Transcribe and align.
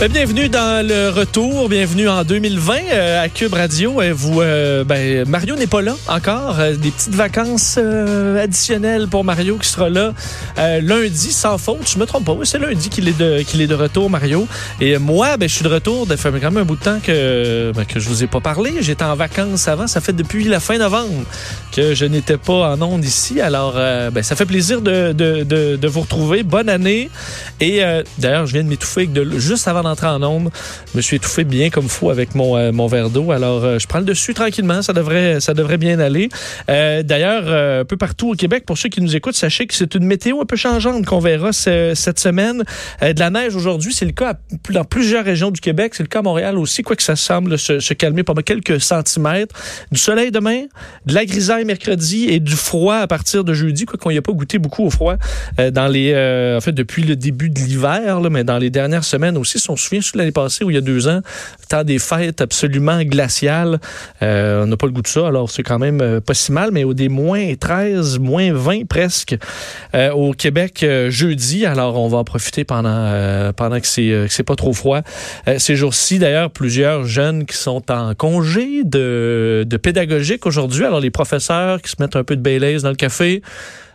Ben, 0.00 0.10
bienvenue 0.10 0.48
dans 0.48 0.84
le 0.84 1.10
retour, 1.10 1.68
bienvenue 1.68 2.08
en 2.08 2.24
2020 2.24 2.74
euh, 2.92 3.22
à 3.22 3.28
Cube 3.28 3.52
Radio. 3.54 4.00
Euh, 4.00 4.12
vous, 4.12 4.40
euh, 4.40 4.82
ben, 4.82 5.28
Mario 5.28 5.54
n'est 5.54 5.68
pas 5.68 5.80
là 5.80 5.94
encore. 6.08 6.58
Euh, 6.58 6.74
des 6.74 6.90
petites 6.90 7.14
vacances 7.14 7.76
euh, 7.78 8.42
additionnelles 8.42 9.06
pour 9.06 9.22
Mario 9.22 9.58
qui 9.58 9.68
sera 9.68 9.88
là 9.88 10.12
euh, 10.58 10.80
lundi 10.80 11.30
sans 11.30 11.56
faute. 11.56 11.88
Je 11.88 12.00
me 12.00 12.06
trompe 12.06 12.24
pas, 12.24 12.36
c'est 12.42 12.58
lundi 12.58 12.88
qu'il 12.88 13.06
est 13.06 13.16
de 13.16 13.42
qu'il 13.42 13.60
est 13.60 13.68
de 13.68 13.76
retour, 13.76 14.10
Mario. 14.10 14.48
Et 14.80 14.98
moi, 14.98 15.36
ben, 15.36 15.48
je 15.48 15.54
suis 15.54 15.64
de 15.64 15.72
retour. 15.72 16.08
Ça 16.08 16.16
fait 16.16 16.32
quand 16.40 16.50
même 16.50 16.62
un 16.62 16.66
bout 16.66 16.76
de 16.76 16.82
temps 16.82 16.98
que 17.00 17.70
ben, 17.72 17.84
que 17.84 18.00
je 18.00 18.08
vous 18.08 18.24
ai 18.24 18.26
pas 18.26 18.40
parlé. 18.40 18.72
J'étais 18.80 19.04
en 19.04 19.14
vacances 19.14 19.68
avant. 19.68 19.86
Ça 19.86 20.00
fait 20.00 20.14
depuis 20.14 20.42
la 20.42 20.58
fin 20.58 20.78
novembre 20.78 21.24
que 21.72 21.94
je 21.94 22.04
n'étais 22.04 22.36
pas 22.36 22.72
en 22.72 22.82
onde 22.82 23.04
ici. 23.04 23.40
Alors, 23.40 23.74
euh, 23.76 24.10
ben, 24.10 24.22
ça 24.22 24.36
fait 24.36 24.46
plaisir 24.46 24.82
de, 24.82 25.12
de, 25.12 25.42
de, 25.44 25.88
vous 25.88 26.02
retrouver. 26.02 26.42
Bonne 26.42 26.68
année. 26.68 27.10
Et 27.60 27.82
euh, 27.82 28.02
d'ailleurs, 28.18 28.46
je 28.46 28.52
viens 28.52 28.62
de 28.62 28.68
m'étouffer 28.68 29.06
de, 29.06 29.38
juste 29.38 29.66
avant 29.68 29.81
d'entrer 29.82 30.06
en 30.06 30.22
onde. 30.22 30.50
Je 30.92 30.96
me 30.96 31.02
suis 31.02 31.16
étouffé 31.16 31.44
bien 31.44 31.70
comme 31.70 31.88
fou 31.88 32.10
avec 32.10 32.34
mon, 32.34 32.56
euh, 32.56 32.72
mon 32.72 32.86
verre 32.86 33.10
d'eau. 33.10 33.32
Alors, 33.32 33.64
euh, 33.64 33.78
je 33.78 33.86
prends 33.86 33.98
le 33.98 34.04
dessus 34.04 34.34
tranquillement. 34.34 34.82
Ça 34.82 34.92
devrait, 34.92 35.40
ça 35.40 35.54
devrait 35.54 35.78
bien 35.78 35.98
aller. 36.00 36.28
Euh, 36.70 37.02
D'ailleurs, 37.02 37.80
un 37.80 37.84
peu 37.84 37.96
partout 37.96 38.30
au 38.30 38.34
Québec, 38.34 38.64
pour 38.66 38.78
ceux 38.78 38.88
qui 38.88 39.00
nous 39.00 39.16
écoutent, 39.16 39.34
sachez 39.34 39.66
que 39.66 39.74
c'est 39.74 39.94
une 39.94 40.04
météo 40.04 40.40
un 40.40 40.44
peu 40.44 40.56
changeante 40.56 41.04
qu'on 41.06 41.18
verra 41.18 41.52
ce- 41.52 41.92
cette 41.94 42.18
semaine. 42.18 42.62
De 43.00 43.18
la 43.18 43.30
neige 43.30 43.56
aujourd'hui, 43.56 43.92
c'est 43.92 44.04
le 44.04 44.12
cas 44.12 44.34
dans 44.70 44.84
plusieurs 44.84 45.24
régions 45.24 45.50
du 45.50 45.60
Québec. 45.60 45.94
C'est 45.94 46.02
le 46.02 46.08
cas 46.08 46.20
à 46.20 46.22
Montréal 46.22 46.58
aussi, 46.58 46.82
quoique 46.82 47.02
ça 47.02 47.16
semble 47.16 47.58
se, 47.58 47.92
calmer 47.94 48.22
pendant 48.22 48.42
quelques 48.42 48.80
centimètres. 48.80 49.54
Du 49.90 49.98
soleil 49.98 50.30
demain, 50.30 50.62
de 51.06 51.14
la 51.14 51.24
grisaille 51.24 51.64
mercredi 51.64 52.26
et 52.28 52.40
du 52.40 52.52
froid 52.54 52.96
à 52.96 53.06
partir 53.06 53.44
de 53.44 53.52
jeudi, 53.54 53.84
quoi 53.84 53.98
qu'on 53.98 54.10
n'y 54.10 54.18
a 54.18 54.22
pas 54.22 54.32
goûté 54.32 54.58
beaucoup 54.58 54.84
au 54.84 54.90
froid 54.90 55.16
dans 55.72 55.88
les, 55.88 56.12
en 56.56 56.60
fait, 56.60 56.72
depuis 56.72 57.02
le 57.02 57.16
début 57.16 57.50
de 57.50 57.58
l'hiver, 57.58 58.20
mais 58.30 58.44
dans 58.44 58.58
les 58.58 58.70
dernières 58.70 59.04
semaines 59.04 59.36
aussi. 59.36 59.58
Si 59.58 59.71
on 59.72 59.76
se 59.76 59.88
souvient, 59.88 60.00
l'année 60.14 60.32
passée, 60.32 60.64
où 60.64 60.70
il 60.70 60.74
y 60.74 60.78
a 60.78 60.82
deux 60.82 61.08
ans, 61.08 61.20
temps 61.68 61.84
des 61.84 61.98
fêtes 61.98 62.40
absolument 62.40 63.02
glaciales, 63.02 63.80
euh, 64.22 64.64
on 64.64 64.66
n'a 64.66 64.76
pas 64.76 64.86
le 64.86 64.92
goût 64.92 65.02
de 65.02 65.06
ça, 65.06 65.26
alors 65.26 65.50
c'est 65.50 65.62
quand 65.62 65.78
même 65.78 66.00
euh, 66.00 66.20
pas 66.20 66.34
si 66.34 66.52
mal, 66.52 66.70
mais 66.72 66.84
au 66.84 66.94
des 66.94 67.08
moins 67.08 67.54
13, 67.54 68.18
moins 68.18 68.52
20 68.52 68.86
presque 68.86 69.36
euh, 69.94 70.10
au 70.12 70.32
Québec 70.32 70.84
jeudi. 71.08 71.64
Alors 71.66 71.98
on 71.98 72.08
va 72.08 72.18
en 72.18 72.24
profiter 72.24 72.64
pendant, 72.64 73.52
pendant 73.56 73.80
que 73.80 73.86
c'est 73.86 74.26
c'est 74.28 74.42
pas 74.42 74.56
trop 74.56 74.72
froid. 74.72 75.00
Ces 75.58 75.76
jours-ci, 75.76 76.18
d'ailleurs, 76.18 76.50
plusieurs 76.50 77.04
jeunes 77.04 77.46
qui 77.46 77.56
sont 77.56 77.90
en 77.90 78.14
congé 78.14 78.84
de, 78.84 79.64
de 79.66 79.76
pédagogique 79.76 80.46
aujourd'hui. 80.46 80.84
Alors 80.84 81.00
les 81.00 81.10
professeurs 81.10 81.80
qui 81.80 81.90
se 81.90 81.96
mettent 82.00 82.16
un 82.16 82.24
peu 82.24 82.36
de 82.36 82.42
Baileys 82.42 82.80
dans 82.80 82.90
le 82.90 82.96
café. 82.96 83.42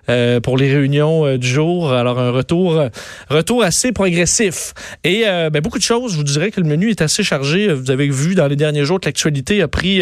Euh, 0.10 0.40
pour 0.40 0.58
les 0.58 0.74
réunions 0.74 1.26
euh, 1.26 1.38
du 1.38 1.48
jour. 1.48 1.92
Alors, 1.92 2.20
un 2.20 2.32
retour, 2.32 2.78
euh, 2.78 2.90
retour 3.30 3.64
assez 3.64 3.92
progressif. 3.92 4.74
Et 5.04 5.24
ben, 5.24 5.62
beaucoup 5.62 5.78
de 5.78 5.84
choses. 5.84 6.14
Je 6.14 6.18
vous 6.18 6.24
dirais 6.24 6.52
que 6.52 6.62
le 6.62 6.68
menu 6.68 6.90
est 6.90 7.02
assez 7.02 7.24
chargé. 7.24 7.74
Vous 7.74 7.92
avez 7.92 8.10
vu 8.10 8.36
dans 8.36 8.48
les 8.48 8.56
derniers 8.56 8.86
jours 8.86 9.00
que 9.00 9.06
l'actualité 9.06 9.62
a 9.62 9.68
pris... 9.68 10.02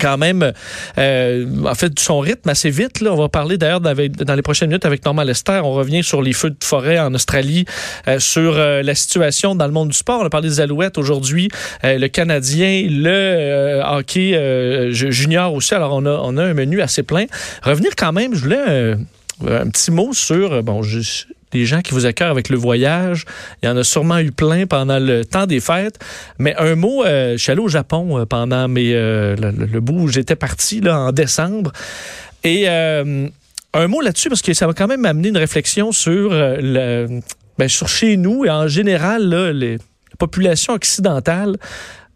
quand 0.00 0.18
même, 0.18 0.52
euh, 0.98 1.46
en 1.66 1.74
fait, 1.74 1.98
son 1.98 2.18
rythme 2.20 2.48
assez 2.48 2.70
vite. 2.70 3.00
Là. 3.00 3.12
On 3.12 3.16
va 3.16 3.28
parler 3.28 3.58
d'ailleurs 3.58 3.80
dans 3.80 4.34
les 4.34 4.42
prochaines 4.42 4.68
minutes 4.68 4.84
avec 4.86 5.04
Norman 5.04 5.22
Lester. 5.22 5.60
On 5.64 5.72
revient 5.72 6.02
sur 6.02 6.22
les 6.22 6.32
feux 6.32 6.50
de 6.50 6.56
forêt 6.62 6.98
en 6.98 7.14
Australie, 7.14 7.64
euh, 8.08 8.18
sur 8.18 8.56
euh, 8.56 8.82
la 8.82 8.94
situation 8.94 9.54
dans 9.54 9.66
le 9.66 9.72
monde 9.72 9.88
du 9.90 9.96
sport. 9.96 10.20
On 10.20 10.24
a 10.26 10.30
parlé 10.30 10.48
des 10.48 10.60
Alouettes 10.60 10.98
aujourd'hui, 10.98 11.48
euh, 11.84 11.98
le 11.98 12.08
Canadien, 12.08 12.86
le 12.88 13.08
euh, 13.08 13.82
hockey 13.84 14.34
euh, 14.34 14.90
ju- 14.92 15.12
junior 15.12 15.52
aussi. 15.54 15.74
Alors, 15.74 15.92
on 15.94 16.04
a, 16.06 16.18
on 16.22 16.36
a 16.36 16.42
un 16.44 16.54
menu 16.54 16.80
assez 16.82 17.02
plein. 17.02 17.24
Revenir 17.62 17.92
quand 17.96 18.12
même, 18.12 18.34
je 18.34 18.40
voulais 18.40 18.94
un 19.48 19.68
petit 19.68 19.90
mot 19.90 20.12
sur, 20.12 20.62
bon, 20.62 20.82
je- 20.82 21.24
des 21.54 21.64
gens 21.66 21.80
qui 21.80 21.92
vous 21.92 22.04
accueillent 22.04 22.28
avec 22.28 22.48
le 22.50 22.56
voyage. 22.56 23.24
Il 23.62 23.66
y 23.66 23.68
en 23.68 23.76
a 23.76 23.84
sûrement 23.84 24.18
eu 24.18 24.32
plein 24.32 24.66
pendant 24.66 24.98
le 24.98 25.24
temps 25.24 25.46
des 25.46 25.60
fêtes. 25.60 25.98
Mais 26.38 26.54
un 26.56 26.74
mot, 26.74 27.04
euh, 27.04 27.32
je 27.32 27.42
suis 27.42 27.52
allé 27.52 27.60
au 27.60 27.68
Japon 27.68 28.18
euh, 28.18 28.26
pendant 28.26 28.66
mes, 28.66 28.92
euh, 28.92 29.36
le, 29.36 29.80
bout 29.80 30.00
où 30.00 30.08
j'étais 30.08 30.34
parti 30.34 30.80
là, 30.80 30.98
en 30.98 31.12
décembre. 31.12 31.72
Et 32.42 32.68
un 32.68 33.88
mot 33.88 34.00
là-dessus, 34.00 34.28
parce 34.28 34.42
que 34.42 34.52
ça 34.52 34.66
va 34.66 34.74
quand 34.74 34.86
même 34.86 35.04
amener 35.06 35.28
une 35.28 35.38
réflexion 35.38 35.92
sur, 35.92 36.30
le, 36.32 37.20
ben, 37.58 37.68
sur 37.68 37.88
chez 37.88 38.16
nous 38.16 38.44
et 38.44 38.50
en 38.50 38.68
général, 38.68 39.30
les, 39.52 39.76
la 39.76 40.16
population 40.18 40.74
occidentale. 40.74 41.56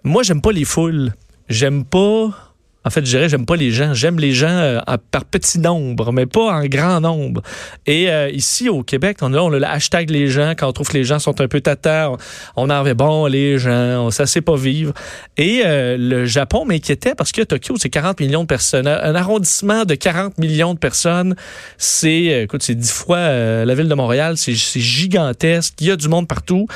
Moi, 0.05 0.23
j'aime 0.23 0.43
pas 0.43 0.53
les 0.53 0.65
foules. 0.65 1.13
J'aime 1.49 1.85
pas. 1.85 2.48
En 2.85 2.91
fait, 2.91 3.05
je 3.05 3.11
dirais, 3.11 3.29
j'aime 3.29 3.45
pas 3.45 3.57
les 3.57 3.73
gens. 3.73 3.93
J'aime 3.93 4.21
les 4.21 4.33
gens 4.33 4.49
euh, 4.49 4.79
par 5.11 5.25
petit 5.25 5.59
nombre, 5.59 6.13
mais 6.13 6.27
pas 6.27 6.53
en 6.53 6.65
grand 6.67 7.01
nombre. 7.01 7.43
Et 7.87 8.09
euh, 8.09 8.31
ici, 8.31 8.69
au 8.69 8.85
Québec, 8.85 9.19
on 9.21 9.35
a, 9.35 9.39
on 9.39 9.49
le 9.49 9.63
hashtag 9.65 10.11
les 10.11 10.29
gens. 10.29 10.53
Quand 10.57 10.69
on 10.69 10.73
trouve 10.73 10.89
que 10.89 10.97
les 10.97 11.03
gens 11.03 11.19
sont 11.19 11.41
un 11.41 11.49
peu 11.49 11.61
tata, 11.61 12.13
on, 12.57 12.71
en 12.71 12.85
fait 12.85 12.95
bon, 12.95 13.27
les 13.27 13.59
gens, 13.59 14.07
on, 14.07 14.11
ça 14.11 14.27
sait 14.27 14.43
pas 14.43 14.57
vivre. 14.57 14.93
Et 15.37 15.63
euh, 15.67 15.97
le 15.99 16.25
Japon 16.25 16.65
m'inquiétait 16.65 17.17
parce 17.17 17.33
que 17.33 17.43
Tokyo, 17.43 17.75
c'est 17.79 17.91
40 17.91 18.21
millions 18.21 18.43
de 18.43 18.47
personnes. 18.47 18.87
Un 18.87 19.15
arrondissement 19.17 19.85
de 19.85 19.97
40 19.97 20.39
millions 20.39 20.73
de 20.73 20.79
personnes, 20.79 21.35
c'est, 21.79 22.45
écoute, 22.45 22.63
c'est 22.63 22.77
dix 22.77 22.93
fois 22.93 23.19
la 23.19 23.75
ville 23.75 23.89
de 23.89 23.95
Montréal. 23.95 24.37
C'est 24.37 24.55
gigantesque. 24.55 25.75
Il 25.81 25.89
y 25.89 25.91
a 25.91 25.97
du 25.97 26.09
monde 26.09 26.29
partout. 26.29 26.69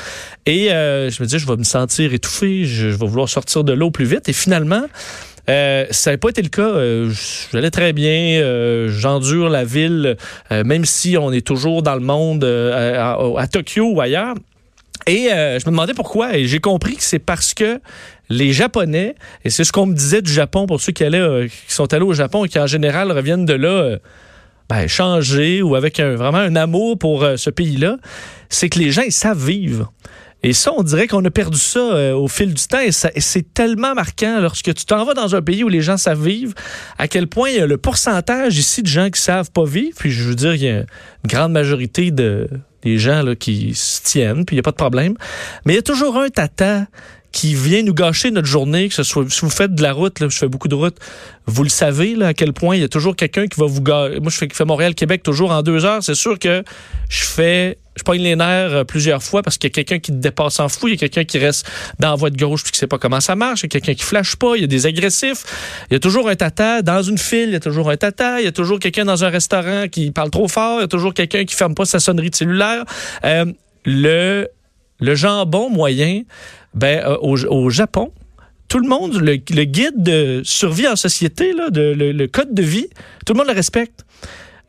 Et 0.45 0.67
je 0.67 1.23
me 1.23 1.25
dis, 1.25 1.39
je 1.39 1.47
vais 1.47 1.55
me 1.55 1.63
sentir 1.63 2.13
étouffé. 2.13 2.65
Je 2.65 2.87
vais 2.87 3.07
vouloir 3.07 3.29
sortir 3.29 3.63
de 3.63 3.71
l'eau 3.71 3.89
plus 3.89 4.05
vite. 4.05 4.27
Et 4.27 4.33
finalement, 4.33 4.83
euh, 5.49 5.85
ça 5.91 6.11
n'a 6.11 6.17
pas 6.17 6.29
été 6.29 6.41
le 6.41 6.49
cas. 6.49 6.61
Euh, 6.61 7.11
J'allais 7.51 7.71
très 7.71 7.93
bien. 7.93 8.41
Euh, 8.41 8.89
J'endure 8.89 9.49
la 9.49 9.65
ville, 9.65 10.17
même 10.51 10.85
si 10.85 11.17
on 11.17 11.31
est 11.31 11.45
toujours 11.45 11.83
dans 11.83 11.95
le 11.95 12.01
monde 12.01 12.43
à, 12.43 13.47
Tokyo 13.51 13.91
ou 13.93 14.01
ailleurs. 14.01 14.35
Et 15.05 15.27
je 15.29 15.65
me 15.65 15.71
demandais 15.71 15.93
pourquoi. 15.93 16.37
Et 16.37 16.47
j'ai 16.47 16.59
compris 16.59 16.95
que 16.95 17.03
c'est 17.03 17.19
parce 17.19 17.53
que 17.53 17.79
les 18.29 18.53
Japonais, 18.53 19.15
et 19.43 19.49
c'est 19.49 19.63
ce 19.63 19.71
qu'on 19.71 19.85
me 19.85 19.93
disait 19.93 20.21
du 20.21 20.31
Japon 20.31 20.65
pour 20.65 20.79
ceux 20.79 20.93
qui, 20.93 21.03
allaient, 21.03 21.47
sont 21.67 21.93
allés 21.93 22.05
au 22.05 22.13
Japon 22.13 22.45
et 22.45 22.49
qui 22.49 22.57
en 22.59 22.67
général 22.67 23.11
reviennent 23.11 23.45
de 23.45 23.53
là 23.53 23.97
ben, 24.69 24.87
ou 25.63 25.75
avec 25.75 25.99
vraiment 25.99 26.37
un 26.37 26.55
amour 26.55 26.97
pour 26.97 27.27
ce 27.35 27.49
pays-là, 27.49 27.97
c'est 28.49 28.69
que 28.69 28.79
les 28.79 28.91
gens, 28.91 29.01
ils 29.01 29.11
savent 29.11 29.45
vivre. 29.45 29.91
Et 30.43 30.51
ça, 30.51 30.71
on 30.75 30.83
dirait 30.83 31.07
qu'on 31.07 31.23
a 31.23 31.31
perdu 31.31 31.57
ça 31.57 31.79
euh, 31.79 32.13
au 32.13 32.27
fil 32.27 32.53
du 32.53 32.63
temps. 32.67 32.81
Et, 32.81 32.91
c'est 32.91 33.53
tellement 33.53 33.95
marquant 33.95 34.39
lorsque 34.41 34.73
tu 34.73 34.85
t'en 34.85 35.05
vas 35.05 35.13
dans 35.13 35.35
un 35.35 35.41
pays 35.41 35.63
où 35.63 35.69
les 35.69 35.81
gens 35.81 35.97
savent 35.97 36.23
vivre, 36.23 36.53
à 36.97 37.07
quel 37.07 37.27
point 37.27 37.49
il 37.49 37.55
y 37.55 37.59
a 37.59 37.65
le 37.65 37.77
pourcentage 37.77 38.57
ici 38.57 38.83
de 38.83 38.87
gens 38.87 39.09
qui 39.09 39.21
savent 39.21 39.51
pas 39.51 39.63
vivre. 39.63 39.95
Puis 39.97 40.11
je 40.11 40.23
veux 40.23 40.35
dire, 40.35 40.53
il 40.55 40.63
y 40.63 40.69
a 40.69 40.79
une 40.79 40.85
grande 41.25 41.53
majorité 41.53 42.11
de 42.11 42.47
des 42.83 42.97
gens 42.97 43.23
qui 43.39 43.73
se 43.75 44.01
tiennent, 44.03 44.43
puis 44.43 44.55
il 44.55 44.57
n'y 44.57 44.59
a 44.59 44.63
pas 44.63 44.71
de 44.71 44.75
problème. 44.75 45.15
Mais 45.65 45.71
il 45.71 45.75
y 45.77 45.79
a 45.79 45.83
toujours 45.83 46.17
un 46.17 46.27
tata 46.27 46.85
qui 47.33 47.55
vient 47.55 47.81
nous 47.81 47.95
gâcher 47.95 48.31
notre 48.31 48.47
journée, 48.47 48.87
que 48.87 48.93
ce 48.93 49.03
soit 49.03 49.29
si 49.29 49.41
vous 49.41 49.49
faites 49.49 49.73
de 49.73 49.81
la 49.81 49.91
route, 49.91 50.19
là, 50.19 50.27
je 50.29 50.37
fais 50.37 50.47
beaucoup 50.47 50.67
de 50.69 50.75
route, 50.75 50.95
vous 51.47 51.63
le 51.63 51.69
savez 51.69 52.15
là, 52.15 52.27
à 52.27 52.33
quel 52.33 52.53
point 52.53 52.75
il 52.75 52.81
y 52.81 52.85
a 52.85 52.87
toujours 52.87 53.15
quelqu'un 53.15 53.47
qui 53.47 53.59
va 53.59 53.65
vous 53.65 53.81
gâcher. 53.81 54.19
Moi, 54.21 54.31
je 54.31 54.37
fais, 54.37 54.65
Montréal-Québec 54.65 55.23
toujours 55.23 55.51
en 55.51 55.63
deux 55.63 55.83
heures. 55.83 56.03
C'est 56.03 56.15
sûr 56.15 56.39
que 56.39 56.63
je 57.09 57.23
fais 57.25 57.77
je 57.95 58.03
pogne 58.03 58.21
les 58.21 58.35
nerfs 58.35 58.73
euh, 58.73 58.83
plusieurs 58.83 59.21
fois 59.21 59.43
parce 59.43 59.57
qu'il 59.57 59.69
y 59.69 59.71
a 59.71 59.73
quelqu'un 59.73 59.99
qui 59.99 60.11
te 60.11 60.17
dépasse 60.17 60.59
en 60.59 60.67
fou, 60.67 60.87
il 60.87 60.91
y 60.91 60.93
a 60.95 60.97
quelqu'un 60.97 61.25
qui 61.25 61.37
reste 61.37 61.69
dans 61.99 62.09
la 62.09 62.15
voie 62.15 62.31
de 62.31 62.37
gauche 62.37 62.63
puis 62.63 62.71
qui 62.71 62.79
sait 62.79 62.87
pas 62.87 62.97
comment 62.97 63.19
ça 63.19 63.35
marche, 63.35 63.61
il 63.61 63.63
y 63.63 63.67
a 63.67 63.69
quelqu'un 63.69 63.93
qui 63.93 64.03
flash 64.03 64.35
pas, 64.35 64.55
il 64.55 64.61
y 64.61 64.63
a 64.63 64.67
des 64.67 64.87
agressifs, 64.87 65.43
il 65.91 65.93
y 65.93 65.97
a 65.97 65.99
toujours 65.99 66.27
un 66.27 66.35
tata 66.35 66.81
dans 66.81 67.03
une 67.03 67.19
file, 67.19 67.49
il 67.49 67.53
y 67.53 67.55
a 67.55 67.59
toujours 67.59 67.91
un 67.91 67.97
tata, 67.97 68.41
il 68.41 68.45
y 68.45 68.47
a 68.47 68.51
toujours 68.51 68.79
quelqu'un 68.79 69.05
dans 69.05 69.23
un 69.23 69.29
restaurant 69.29 69.87
qui 69.91 70.09
parle 70.09 70.31
trop 70.31 70.47
fort, 70.47 70.79
il 70.79 70.81
y 70.81 70.85
a 70.85 70.87
toujours 70.87 71.13
quelqu'un 71.13 71.45
qui 71.45 71.55
ferme 71.55 71.75
pas 71.75 71.85
sa 71.85 71.99
sonnerie 71.99 72.31
de 72.31 72.35
cellulaire. 72.35 72.83
Euh, 73.25 73.45
le 73.85 74.47
le 74.99 75.15
jambon 75.15 75.69
moyen, 75.69 76.21
ben 76.73 77.03
euh, 77.05 77.17
au, 77.21 77.37
au 77.45 77.69
Japon, 77.69 78.11
tout 78.73 78.79
le 78.79 78.87
monde, 78.87 79.21
le, 79.21 79.35
guide 79.35 80.01
de 80.01 80.41
survie 80.43 80.87
en 80.87 80.95
société, 80.95 81.53
là, 81.53 81.67
le, 81.71 82.25
code 82.25 82.55
de 82.55 82.63
vie, 82.63 82.87
tout 83.23 83.33
le 83.33 83.37
monde 83.37 83.47
le 83.47 83.53
respecte. 83.53 84.03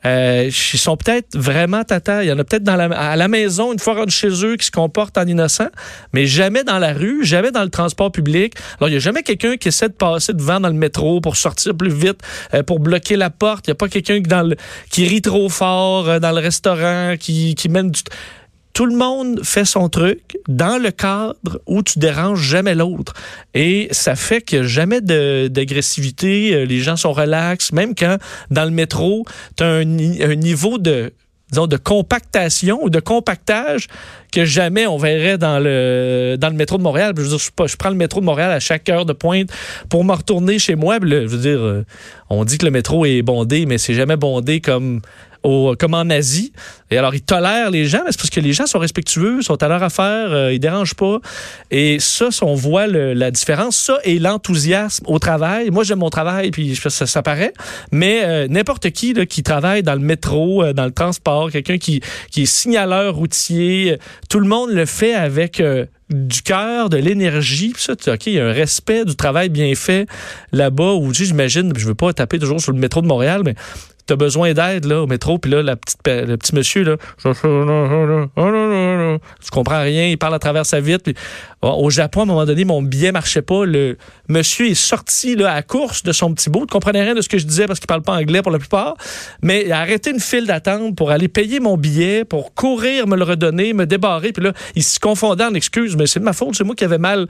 Euh, 0.04 0.50
ils 0.50 0.78
sont 0.78 0.98
peut-être 0.98 1.34
vraiment 1.34 1.82
tata. 1.82 2.22
Il 2.22 2.26
y 2.26 2.32
en 2.32 2.38
a 2.38 2.44
peut-être 2.44 2.68
à 2.68 3.16
la 3.16 3.28
maison, 3.28 3.72
une 3.72 3.78
fois 3.78 3.94
rendus 3.94 4.14
chez 4.14 4.44
eux, 4.44 4.56
qui 4.56 4.66
se 4.66 4.70
comportent 4.70 5.16
en 5.16 5.26
innocent, 5.26 5.70
mais 6.12 6.26
jamais 6.26 6.62
dans 6.64 6.78
la 6.78 6.92
rue, 6.92 7.24
jamais 7.24 7.50
dans 7.50 7.62
le 7.62 7.70
transport 7.70 8.12
public. 8.12 8.52
Alors, 8.78 8.90
il 8.90 8.92
n'y 8.92 8.98
a 8.98 9.00
jamais 9.00 9.22
quelqu'un 9.22 9.56
qui 9.56 9.68
essaie 9.68 9.88
de 9.88 9.94
passer 9.94 10.34
devant 10.34 10.60
dans 10.60 10.68
le 10.68 10.74
métro 10.74 11.22
pour 11.22 11.36
sortir 11.36 11.74
plus 11.74 11.90
vite, 11.90 12.20
euh, 12.52 12.62
pour 12.62 12.80
bloquer 12.80 13.16
la 13.16 13.30
porte. 13.30 13.66
Il 13.66 13.70
n'y 13.70 13.72
a 13.72 13.76
pas 13.76 13.88
quelqu'un 13.88 14.20
qui, 14.90 15.06
rit 15.06 15.22
trop 15.22 15.48
fort 15.48 16.20
dans 16.20 16.32
le 16.32 16.40
restaurant, 16.42 17.14
qui, 17.18 17.54
qui 17.54 17.70
mène 17.70 17.90
du... 17.90 18.02
Tout 18.74 18.86
le 18.86 18.96
monde 18.96 19.40
fait 19.44 19.64
son 19.64 19.88
truc 19.88 20.36
dans 20.48 20.82
le 20.82 20.90
cadre 20.90 21.62
où 21.66 21.82
tu 21.82 21.98
déranges 22.00 22.42
jamais 22.42 22.74
l'autre. 22.74 23.14
Et 23.54 23.88
ça 23.92 24.16
fait 24.16 24.42
qu'il 24.42 24.58
n'y 24.60 24.64
a 24.64 24.68
jamais 24.68 25.00
d'agressivité. 25.00 26.54
euh, 26.54 26.64
Les 26.64 26.80
gens 26.80 26.96
sont 26.96 27.12
relax. 27.12 27.72
Même 27.72 27.94
quand, 27.94 28.18
dans 28.50 28.64
le 28.64 28.72
métro, 28.72 29.24
tu 29.56 29.62
as 29.62 29.68
un, 29.68 29.82
un 29.82 30.34
niveau 30.34 30.78
de 30.78 31.12
disons, 31.50 31.66
de 31.68 31.76
compactation 31.76 32.82
ou 32.82 32.90
de 32.90 32.98
compactage 33.00 33.86
que 34.34 34.44
jamais 34.44 34.86
on 34.86 34.98
verrait 34.98 35.38
dans 35.38 35.60
le, 35.60 36.36
dans 36.38 36.48
le 36.48 36.56
métro 36.56 36.76
de 36.76 36.82
Montréal. 36.82 37.14
Je, 37.16 37.76
prends 37.76 37.88
le 37.88 37.94
métro 37.94 38.20
de 38.20 38.24
Montréal 38.24 38.50
à 38.50 38.60
chaque 38.60 38.88
heure 38.88 39.06
de 39.06 39.12
pointe 39.12 39.48
pour 39.88 40.04
me 40.04 40.12
retourner 40.12 40.58
chez 40.58 40.74
moi. 40.74 40.98
Je 41.00 41.26
veux 41.26 41.38
dire, 41.38 41.60
euh, 41.60 41.84
on 42.30 42.44
dit 42.44 42.58
que 42.58 42.64
le 42.64 42.72
métro 42.72 43.06
est 43.06 43.22
bondé, 43.22 43.64
mais 43.64 43.78
c'est 43.78 43.94
jamais 43.94 44.16
bondé 44.16 44.60
comme, 44.60 45.00
au, 45.44 45.76
comme 45.78 45.94
en 45.94 46.10
Asie. 46.10 46.52
Et 46.90 46.98
alors, 46.98 47.14
ils 47.14 47.22
tolèrent 47.22 47.70
les 47.70 47.86
gens, 47.86 48.02
mais 48.04 48.12
c'est 48.12 48.18
parce 48.18 48.30
que 48.30 48.40
les 48.40 48.52
gens 48.52 48.66
sont 48.66 48.78
respectueux, 48.78 49.42
sont 49.42 49.62
à 49.62 49.68
leur 49.68 49.82
affaire, 49.82 50.32
euh, 50.32 50.52
ils 50.52 50.58
dérangent 50.58 50.94
pas. 50.94 51.18
Et 51.70 51.98
ça, 52.00 52.28
on 52.42 52.54
voit 52.54 52.86
la 52.86 53.30
différence, 53.30 53.76
ça 53.76 53.98
et 54.04 54.18
l'enthousiasme 54.18 55.04
au 55.06 55.18
travail. 55.18 55.70
Moi, 55.70 55.84
j'aime 55.84 55.98
mon 55.98 56.10
travail, 56.10 56.50
puis 56.50 56.76
ça, 56.76 56.90
ça, 56.90 57.22
paraît. 57.22 57.52
Mais 57.92 58.22
euh, 58.24 58.48
n'importe 58.48 58.90
qui 58.90 59.14
qui 59.26 59.42
travaille 59.42 59.82
dans 59.82 59.94
le 59.94 60.00
métro, 60.00 60.62
euh, 60.62 60.72
dans 60.72 60.84
le 60.84 60.92
transport, 60.92 61.50
quelqu'un 61.50 61.78
qui, 61.78 62.00
qui 62.30 62.42
est 62.42 62.46
signaleur 62.46 63.14
routier, 63.14 63.98
tout 64.28 64.40
le 64.40 64.46
monde 64.46 64.70
le 64.70 64.86
fait 64.86 65.14
avec 65.14 65.60
euh, 65.60 65.86
du 66.10 66.42
cœur, 66.42 66.88
de 66.88 66.96
l'énergie. 66.96 67.72
Ça, 67.76 67.92
OK, 67.92 68.26
il 68.26 68.34
y 68.34 68.40
a 68.40 68.46
un 68.46 68.52
respect 68.52 69.04
du 69.04 69.16
travail 69.16 69.48
bien 69.48 69.74
fait 69.74 70.06
là-bas 70.52 70.94
où, 70.94 71.12
j'imagine, 71.12 71.72
je 71.76 71.86
veux 71.86 71.94
pas 71.94 72.12
taper 72.12 72.38
toujours 72.38 72.60
sur 72.60 72.72
le 72.72 72.78
métro 72.78 73.02
de 73.02 73.06
Montréal, 73.06 73.42
mais 73.44 73.54
t'as 74.06 74.16
besoin 74.16 74.52
d'aide 74.52 74.86
au 74.86 75.06
métro 75.06 75.38
puis 75.38 75.50
là 75.50 75.62
le 75.62 76.36
petit 76.36 76.54
monsieur 76.54 76.84
là 76.84 76.96
tu 77.24 77.32
comprends 79.50 79.82
rien 79.82 80.06
il 80.06 80.18
parle 80.18 80.34
à 80.34 80.38
travers 80.38 80.66
sa 80.66 80.80
vitre 80.80 81.10
bon, 81.62 81.72
au 81.72 81.90
Japon 81.90 82.20
à 82.20 82.22
un 82.24 82.26
moment 82.26 82.44
donné 82.44 82.64
mon 82.64 82.82
billet 82.82 83.12
marchait 83.12 83.42
pas 83.42 83.64
le 83.64 83.96
monsieur 84.28 84.68
est 84.68 84.74
sorti 84.74 85.36
là 85.36 85.52
à 85.52 85.62
course 85.62 86.02
de 86.02 86.12
son 86.12 86.34
petit 86.34 86.50
bout 86.50 86.62
ne 86.62 86.66
comprenait 86.66 87.02
rien 87.02 87.14
de 87.14 87.22
ce 87.22 87.28
que 87.28 87.38
je 87.38 87.46
disais 87.46 87.66
parce 87.66 87.80
qu'il 87.80 87.86
parle 87.86 88.02
pas 88.02 88.12
anglais 88.12 88.42
pour 88.42 88.52
la 88.52 88.58
plupart 88.58 88.96
mais 89.42 89.64
il 89.66 89.72
a 89.72 89.80
arrêté 89.80 90.10
une 90.10 90.20
file 90.20 90.46
d'attente 90.46 90.96
pour 90.96 91.10
aller 91.10 91.28
payer 91.28 91.60
mon 91.60 91.76
billet 91.76 92.24
pour 92.24 92.54
courir 92.54 93.06
me 93.06 93.16
le 93.16 93.24
redonner 93.24 93.72
me 93.72 93.86
débarrer 93.86 94.32
puis 94.32 94.44
là 94.44 94.52
il 94.74 94.84
se 94.84 95.00
confondait 95.00 95.44
en 95.44 95.54
excuses 95.54 95.96
mais 95.96 96.06
c'est 96.06 96.20
de 96.20 96.24
ma 96.24 96.34
faute 96.34 96.54
c'est 96.54 96.64
moi 96.64 96.74
qui 96.74 96.84
avais 96.84 96.98
mal 96.98 97.26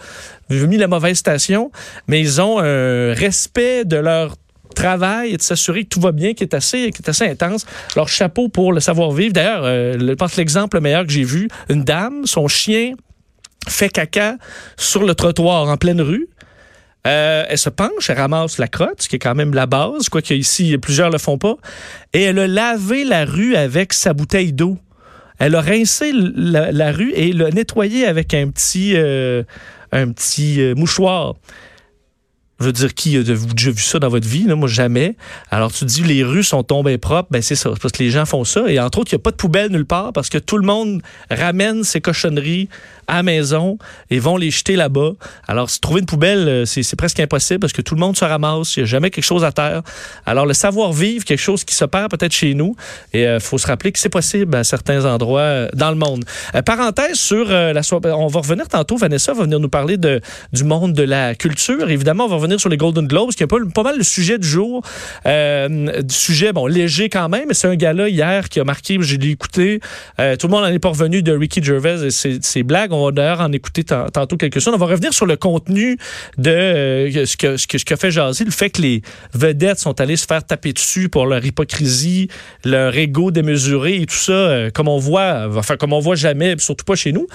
mis 0.50 0.76
la 0.76 0.88
mauvaise 0.88 1.18
station 1.18 1.70
mais 2.08 2.20
ils 2.20 2.40
ont 2.40 2.58
un 2.58 3.14
respect 3.14 3.84
de 3.84 3.96
leur 3.96 4.34
travail 4.74 5.32
et 5.32 5.36
de 5.36 5.42
s'assurer 5.42 5.84
que 5.84 5.88
tout 5.88 6.00
va 6.00 6.12
bien, 6.12 6.34
qui 6.34 6.44
est 6.44 6.54
assez, 6.54 6.90
qui 6.90 7.02
est 7.02 7.08
assez 7.08 7.26
intense. 7.26 7.66
Alors, 7.94 8.08
chapeau 8.08 8.48
pour 8.48 8.72
le 8.72 8.80
savoir-vivre. 8.80 9.32
D'ailleurs, 9.32 9.64
euh, 9.64 9.96
je 9.98 10.12
pense 10.12 10.32
que 10.32 10.36
l'exemple 10.38 10.76
le 10.76 10.80
meilleur 10.82 11.06
que 11.06 11.12
j'ai 11.12 11.24
vu, 11.24 11.48
une 11.68 11.84
dame, 11.84 12.26
son 12.26 12.48
chien 12.48 12.92
fait 13.68 13.88
caca 13.88 14.36
sur 14.76 15.04
le 15.04 15.14
trottoir 15.14 15.68
en 15.68 15.76
pleine 15.76 16.00
rue. 16.00 16.28
Euh, 17.06 17.44
elle 17.48 17.58
se 17.58 17.68
penche, 17.68 18.08
elle 18.08 18.18
ramasse 18.18 18.58
la 18.58 18.68
crotte, 18.68 19.02
ce 19.02 19.08
qui 19.08 19.16
est 19.16 19.18
quand 19.18 19.34
même 19.34 19.54
la 19.54 19.66
base, 19.66 20.08
quoique 20.08 20.32
ici, 20.32 20.76
plusieurs 20.78 21.10
le 21.10 21.18
font 21.18 21.38
pas. 21.38 21.56
Et 22.12 22.22
elle 22.22 22.38
a 22.38 22.46
lavé 22.46 23.04
la 23.04 23.24
rue 23.24 23.56
avec 23.56 23.92
sa 23.92 24.14
bouteille 24.14 24.52
d'eau. 24.52 24.78
Elle 25.38 25.54
a 25.54 25.60
rincé 25.60 26.12
la, 26.14 26.92
rue 26.92 27.12
et 27.12 27.32
l'a 27.32 27.50
nettoyé 27.50 28.06
avec 28.06 28.32
un 28.34 28.48
petit, 28.50 28.94
un 29.94 30.10
petit 30.10 30.60
euh, 30.60 30.74
mouchoir. 30.74 31.34
Je 32.60 32.66
veux 32.66 32.72
dire, 32.72 32.94
qui 32.94 33.16
a 33.16 33.22
déjà 33.22 33.70
vu 33.70 33.82
ça 33.82 33.98
dans 33.98 34.08
votre 34.08 34.28
vie? 34.28 34.44
Là? 34.44 34.54
Moi, 34.54 34.68
jamais. 34.68 35.16
Alors, 35.50 35.72
tu 35.72 35.84
dis, 35.84 36.02
les 36.02 36.22
rues 36.22 36.44
sont 36.44 36.62
tombées 36.62 36.98
propres. 36.98 37.28
Ben, 37.30 37.42
c'est 37.42 37.56
ça. 37.56 37.70
Parce 37.80 37.92
que 37.92 38.02
les 38.02 38.10
gens 38.10 38.26
font 38.26 38.44
ça. 38.44 38.64
Et 38.68 38.78
entre 38.78 38.98
autres, 38.98 39.12
il 39.12 39.16
n'y 39.16 39.20
a 39.20 39.22
pas 39.22 39.32
de 39.32 39.36
poubelle 39.36 39.70
nulle 39.70 39.86
part 39.86 40.12
parce 40.12 40.28
que 40.28 40.38
tout 40.38 40.58
le 40.58 40.66
monde 40.66 41.02
ramène 41.30 41.84
ses 41.84 42.00
cochonneries 42.00 42.68
à 43.06 43.16
la 43.16 43.22
maison 43.22 43.76
et 44.10 44.18
vont 44.18 44.36
les 44.36 44.50
jeter 44.50 44.76
là-bas. 44.76 45.12
Alors, 45.46 45.68
trouver 45.80 46.00
une 46.00 46.06
poubelle, 46.06 46.48
euh, 46.48 46.64
c'est 46.64 46.96
presque 46.96 47.20
impossible 47.20 47.60
parce 47.60 47.72
que 47.72 47.82
tout 47.82 47.94
le 47.94 48.00
monde 48.00 48.16
se 48.16 48.24
ramasse. 48.24 48.76
Il 48.76 48.80
n'y 48.80 48.84
a 48.84 48.86
jamais 48.86 49.10
quelque 49.10 49.24
chose 49.24 49.44
à 49.44 49.52
terre. 49.52 49.82
Alors, 50.24 50.46
le 50.46 50.54
savoir-vivre, 50.54 51.24
quelque 51.24 51.38
chose 51.40 51.64
qui 51.64 51.74
se 51.74 51.84
perd 51.84 52.10
peut-être 52.10 52.32
chez 52.32 52.54
nous. 52.54 52.76
Et 53.12 53.24
il 53.24 53.40
faut 53.40 53.58
se 53.58 53.66
rappeler 53.66 53.92
que 53.92 53.98
c'est 53.98 54.08
possible 54.08 54.54
à 54.56 54.64
certains 54.64 55.04
endroits 55.04 55.40
euh, 55.40 55.68
dans 55.74 55.90
le 55.90 55.96
monde. 55.96 56.24
Euh, 56.54 56.62
parenthèse 56.62 57.16
sur 57.16 57.46
euh, 57.50 57.72
la 57.72 57.82
soirée. 57.82 58.12
On 58.12 58.26
va 58.26 58.40
revenir 58.40 58.68
tantôt. 58.68 58.96
Vanessa 58.96 59.32
va 59.32 59.44
venir 59.44 59.60
nous 59.60 59.68
parler 59.68 59.96
du 59.96 60.64
monde 60.64 60.92
de 60.92 61.02
la 61.02 61.34
culture. 61.34 61.90
Évidemment, 61.90 62.26
revenir 62.44 62.60
sur 62.60 62.68
les 62.68 62.76
Golden 62.76 63.06
Globes, 63.06 63.30
qui 63.30 63.42
est 63.42 63.46
peu, 63.46 63.66
pas 63.68 63.82
mal 63.82 63.96
le 63.96 64.04
sujet 64.04 64.38
du 64.38 64.46
jour. 64.46 64.82
Euh, 65.26 66.02
du 66.02 66.14
sujet, 66.14 66.52
bon, 66.52 66.66
léger 66.66 67.08
quand 67.08 67.28
même, 67.28 67.46
mais 67.48 67.54
c'est 67.54 67.68
un 67.68 67.76
gars-là 67.76 68.08
hier 68.08 68.48
qui 68.48 68.60
a 68.60 68.64
marqué, 68.64 68.98
j'ai 69.00 69.16
écouté. 69.30 69.80
Euh, 70.20 70.36
tout 70.36 70.46
le 70.46 70.52
monde 70.52 70.62
n'en 70.62 70.68
est 70.68 70.78
pas 70.78 70.90
revenu 70.90 71.22
de 71.22 71.32
Ricky 71.32 71.62
Gervais 71.62 72.06
et 72.06 72.10
ses, 72.10 72.62
blagues. 72.62 72.92
On 72.92 73.06
va 73.06 73.12
d'ailleurs 73.12 73.40
en 73.40 73.52
écouter 73.52 73.84
tan- 73.84 74.08
tantôt 74.10 74.36
quelques-unes. 74.36 74.72
On 74.74 74.78
va 74.78 74.86
revenir 74.86 75.12
sur 75.12 75.26
le 75.26 75.36
contenu 75.36 75.98
de 76.38 76.50
euh, 76.50 77.26
ce 77.26 77.36
que 77.36 77.56
ce 77.56 77.66
que 77.66 77.78
ce 77.78 77.84
qu'a 77.84 77.96
fait 77.96 78.10
jaser, 78.10 78.44
le 78.44 78.50
fait 78.50 78.70
que 78.70 78.82
les 78.82 79.02
vedettes 79.34 79.78
sont 79.78 80.00
allées 80.00 80.16
se 80.16 80.26
faire 80.26 80.44
taper 80.44 80.72
dessus 80.72 81.08
pour 81.08 81.26
leur 81.26 81.44
hypocrisie, 81.44 82.28
leur 82.64 82.96
ego 82.96 83.30
démesuré 83.30 83.96
et 83.96 84.06
tout 84.06 84.14
ça, 84.14 84.32
euh, 84.32 84.70
comme 84.70 84.88
on 84.88 84.98
voit, 84.98 85.48
enfin 85.56 85.76
comme 85.76 85.92
on 85.92 86.00
voit 86.00 86.16
jamais, 86.16 86.56
surtout 86.58 86.84
pas 86.84 86.94
chez 86.94 87.12
nous. 87.12 87.26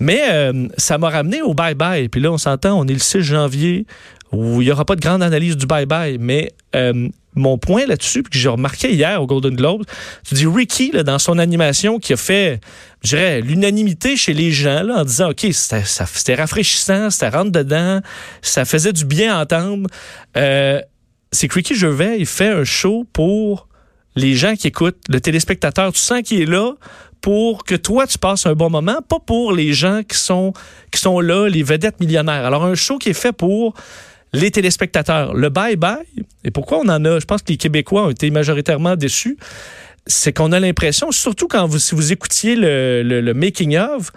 Mais 0.00 0.20
euh, 0.30 0.68
ça 0.76 0.98
m'a 0.98 1.10
ramené 1.10 1.42
au 1.42 1.54
bye-bye. 1.54 2.08
Puis 2.08 2.20
là, 2.20 2.32
on 2.32 2.38
s'entend, 2.38 2.78
on 2.78 2.86
est 2.86 2.92
le 2.92 2.98
6 2.98 3.22
janvier 3.22 3.86
où 4.32 4.60
il 4.60 4.66
n'y 4.66 4.70
aura 4.70 4.84
pas 4.84 4.96
de 4.96 5.00
grande 5.00 5.22
analyse 5.22 5.56
du 5.56 5.66
bye-bye, 5.66 6.18
mais 6.20 6.52
euh, 6.74 7.08
mon 7.34 7.56
point 7.56 7.86
là-dessus, 7.86 8.22
que 8.22 8.30
j'ai 8.32 8.48
remarqué 8.48 8.92
hier 8.92 9.22
au 9.22 9.26
Golden 9.26 9.54
Globes, 9.54 9.84
tu 10.26 10.34
dis 10.34 10.46
Ricky, 10.46 10.90
là, 10.92 11.02
dans 11.02 11.18
son 11.18 11.38
animation, 11.38 11.98
qui 11.98 12.12
a 12.12 12.16
fait, 12.16 12.60
je 13.02 13.10
dirais, 13.10 13.40
l'unanimité 13.40 14.16
chez 14.16 14.34
les 14.34 14.50
gens, 14.50 14.82
là, 14.82 15.00
en 15.00 15.04
disant, 15.04 15.30
OK, 15.30 15.46
c'était 15.52 15.84
ça- 15.84 16.04
rafraîchissant, 16.36 17.10
c'était 17.10 17.28
rentre 17.28 17.52
dedans, 17.52 18.00
ça 18.42 18.64
faisait 18.64 18.92
du 18.92 19.04
bien 19.04 19.40
entendre. 19.40 19.88
Euh, 20.36 20.80
c'est 21.32 21.48
que 21.48 21.54
Ricky 21.54 21.74
Gervais, 21.74 22.16
il 22.18 22.26
fait 22.26 22.48
un 22.48 22.64
show 22.64 23.06
pour 23.12 23.68
les 24.16 24.34
gens 24.34 24.54
qui 24.56 24.66
écoutent, 24.66 24.98
le 25.08 25.20
téléspectateur. 25.20 25.92
Tu 25.92 26.00
sens 26.00 26.22
qu'il 26.22 26.40
est 26.40 26.46
là 26.46 26.72
pour 27.20 27.64
que 27.64 27.74
toi, 27.74 28.06
tu 28.06 28.18
passes 28.18 28.46
un 28.46 28.54
bon 28.54 28.70
moment, 28.70 28.98
pas 29.08 29.18
pour 29.24 29.52
les 29.52 29.72
gens 29.72 30.02
qui 30.08 30.16
sont, 30.18 30.52
qui 30.90 31.00
sont 31.00 31.20
là, 31.20 31.48
les 31.48 31.62
vedettes 31.62 32.00
millionnaires. 32.00 32.44
Alors, 32.44 32.64
un 32.64 32.74
show 32.74 32.98
qui 32.98 33.10
est 33.10 33.14
fait 33.14 33.32
pour 33.32 33.74
les 34.32 34.50
téléspectateurs. 34.50 35.34
Le 35.34 35.48
bye-bye, 35.50 36.04
et 36.44 36.50
pourquoi 36.50 36.78
on 36.78 36.88
en 36.88 37.04
a, 37.04 37.18
je 37.20 37.24
pense 37.24 37.42
que 37.42 37.52
les 37.52 37.56
Québécois 37.56 38.06
ont 38.06 38.10
été 38.10 38.30
majoritairement 38.30 38.96
déçus, 38.96 39.36
c'est 40.06 40.32
qu'on 40.32 40.52
a 40.52 40.60
l'impression, 40.60 41.12
surtout 41.12 41.48
quand 41.48 41.66
vous, 41.66 41.78
si 41.78 41.94
vous 41.94 42.12
écoutiez 42.12 42.56
le, 42.56 43.02
le- 43.02 43.34
making-of, 43.34 44.10